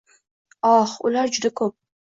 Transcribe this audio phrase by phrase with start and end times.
[0.71, 1.81] Oh, ular juda ko’p